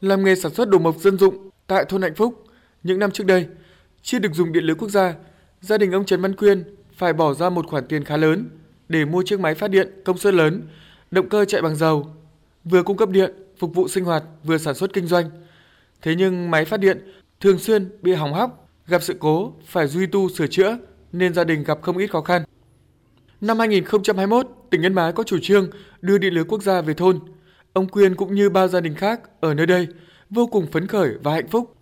[0.00, 2.44] làm nghề sản xuất đồ mộc dân dụng tại thôn Hạnh Phúc.
[2.82, 3.46] Những năm trước đây,
[4.02, 5.14] chưa được dùng điện lưới quốc gia,
[5.60, 6.64] gia đình ông Trần Văn Quyên
[6.96, 8.48] phải bỏ ra một khoản tiền khá lớn
[8.88, 10.62] để mua chiếc máy phát điện công suất lớn,
[11.10, 12.06] động cơ chạy bằng dầu,
[12.64, 15.30] vừa cung cấp điện, phục vụ sinh hoạt, vừa sản xuất kinh doanh.
[16.02, 20.06] Thế nhưng máy phát điện thường xuyên bị hỏng hóc, gặp sự cố phải duy
[20.06, 20.78] tu sửa chữa
[21.12, 22.44] nên gia đình gặp không ít khó khăn.
[23.40, 25.70] Năm 2021, tỉnh Yên Bái có chủ trương
[26.00, 27.18] đưa điện lưới quốc gia về thôn.
[27.72, 29.88] Ông Quyên cũng như bao gia đình khác ở nơi đây
[30.30, 31.76] vô cùng phấn khởi và hạnh phúc.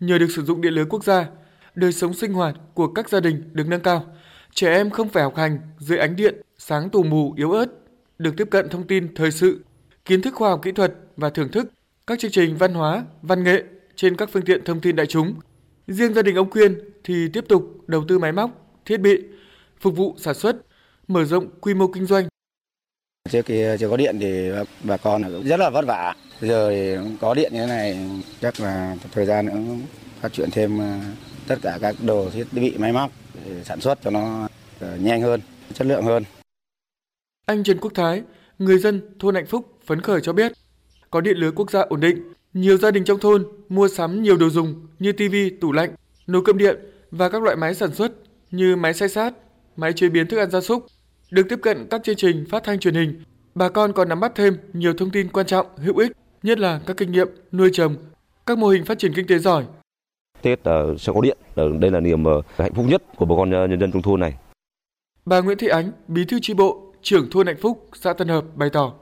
[0.00, 1.26] Nhờ được sử dụng điện lưới quốc gia,
[1.74, 4.06] đời sống sinh hoạt của các gia đình được nâng cao.
[4.54, 7.66] Trẻ em không phải học hành dưới ánh điện sáng tù mù yếu ớt,
[8.18, 9.64] được tiếp cận thông tin thời sự,
[10.04, 11.66] kiến thức khoa học kỹ thuật và thưởng thức
[12.06, 13.62] các chương trình văn hóa, văn nghệ
[13.96, 15.34] trên các phương tiện thông tin đại chúng.
[15.86, 18.50] Riêng gia đình ông Quyên thì tiếp tục đầu tư máy móc,
[18.84, 19.18] thiết bị,
[19.80, 20.56] phục vụ sản xuất,
[21.08, 22.31] mở rộng quy mô kinh doanh.
[23.32, 24.50] Trước kia chưa có điện thì
[24.84, 26.14] bà con rất là vất vả.
[26.40, 29.76] Giờ thì có điện như thế này chắc là thời gian nữa
[30.20, 30.98] phát triển thêm ờ,
[31.46, 33.10] tất cả các đồ thiết bị máy móc
[33.46, 34.48] để sản xuất cho nó
[34.80, 35.40] ờ, nhanh hơn,
[35.74, 36.24] chất lượng hơn.
[37.46, 38.22] Anh Trần Quốc Thái,
[38.58, 40.52] người dân thôn Hạnh Phúc phấn khởi cho biết,
[41.10, 44.36] có điện lưới quốc gia ổn định, nhiều gia đình trong thôn mua sắm nhiều
[44.36, 45.90] đồ dùng như tivi, tủ lạnh,
[46.26, 46.76] nồi cơm điện
[47.10, 48.12] và các loại máy sản xuất
[48.50, 49.34] như máy xay sát,
[49.76, 50.86] máy chế biến thức ăn gia súc.
[51.32, 53.22] Được tiếp cận các chương trình phát thanh truyền hình,
[53.54, 56.80] bà con còn nắm bắt thêm nhiều thông tin quan trọng, hữu ích, nhất là
[56.86, 57.96] các kinh nghiệm nuôi trồng,
[58.46, 59.64] các mô hình phát triển kinh tế giỏi.
[60.42, 63.64] Tết uh, sẽ có điện, đây là niềm uh, hạnh phúc nhất của bà con
[63.64, 64.34] uh, nhân dân trong thôn này.
[65.24, 68.44] Bà Nguyễn Thị Ánh, bí thư chi bộ, trưởng thôn Hạnh Phúc, xã Tân Hợp
[68.54, 68.92] bày tỏ.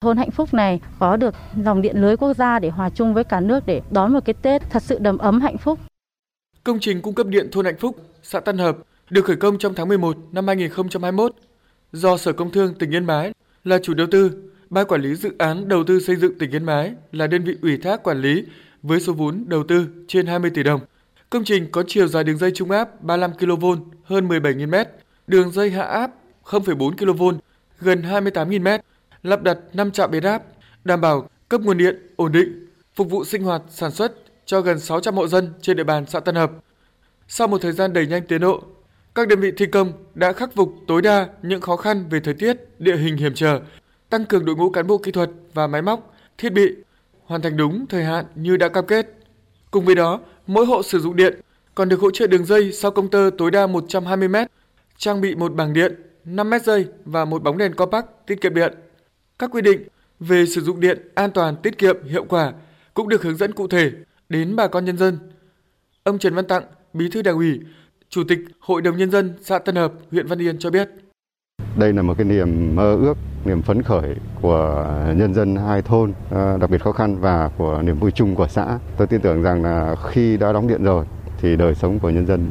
[0.00, 3.24] Thôn Hạnh Phúc này có được dòng điện lưới quốc gia để hòa chung với
[3.24, 5.78] cả nước để đón một cái Tết thật sự đầm ấm hạnh phúc.
[6.64, 8.76] Công trình cung cấp điện thôn Hạnh Phúc, xã Tân Hợp
[9.10, 11.34] được khởi công trong tháng 11 năm 2021
[11.94, 13.32] do Sở Công Thương tỉnh Yên Bái
[13.64, 14.30] là chủ đầu tư,
[14.70, 17.56] Ban quản lý dự án đầu tư xây dựng tỉnh Yên Bái là đơn vị
[17.62, 18.44] ủy thác quản lý
[18.82, 20.80] với số vốn đầu tư trên 20 tỷ đồng.
[21.30, 23.66] Công trình có chiều dài đường dây trung áp 35 kV
[24.04, 24.88] hơn 17.000 m,
[25.26, 26.10] đường dây hạ áp
[26.44, 27.22] 0,4 kV
[27.80, 28.82] gần 28.000 m,
[29.22, 30.42] lắp đặt 5 trạm biến áp,
[30.84, 34.12] đảm bảo cấp nguồn điện ổn định, phục vụ sinh hoạt sản xuất
[34.44, 36.52] cho gần 600 hộ dân trên địa bàn xã Tân Hợp.
[37.28, 38.62] Sau một thời gian đẩy nhanh tiến độ,
[39.14, 42.34] các đơn vị thi công đã khắc phục tối đa những khó khăn về thời
[42.34, 43.60] tiết, địa hình hiểm trở,
[44.10, 46.74] tăng cường đội ngũ cán bộ kỹ thuật và máy móc, thiết bị,
[47.24, 49.06] hoàn thành đúng thời hạn như đã cam kết.
[49.70, 51.40] Cùng với đó, mỗi hộ sử dụng điện
[51.74, 54.36] còn được hỗ trợ đường dây sau công tơ tối đa 120 m,
[54.96, 58.54] trang bị một bảng điện, 5 mét dây và một bóng đèn compact tiết kiệm
[58.54, 58.74] điện.
[59.38, 59.82] Các quy định
[60.20, 62.52] về sử dụng điện an toàn, tiết kiệm, hiệu quả
[62.94, 63.90] cũng được hướng dẫn cụ thể
[64.28, 65.18] đến bà con nhân dân.
[66.02, 67.60] Ông Trần Văn Tặng, Bí thư Đảng ủy,
[68.14, 70.90] Chủ tịch Hội đồng nhân dân xã Tân Hợp, huyện Văn Yên cho biết.
[71.78, 73.14] Đây là một cái niềm mơ ước,
[73.44, 74.86] niềm phấn khởi của
[75.16, 78.48] nhân dân hai thôn ờ, đặc biệt khó khăn và của niềm vui chung của
[78.48, 78.78] xã.
[78.96, 81.06] Tôi tin tưởng rằng là khi đã đóng điện rồi
[81.40, 82.50] thì đời sống của nhân dân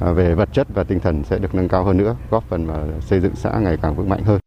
[0.00, 2.66] ờ, về vật chất và tinh thần sẽ được nâng cao hơn nữa, góp phần
[2.66, 4.40] vào xây dựng xã ngày càng vững mạnh hơn.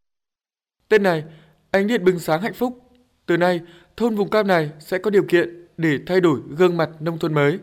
[0.90, 1.24] Tên này,
[1.72, 2.80] ánh điện bừng sáng hạnh phúc.
[3.26, 3.62] Từ nay,
[3.98, 7.34] thôn vùng cam này sẽ có điều kiện để thay đổi gương mặt nông thôn
[7.34, 7.60] mới.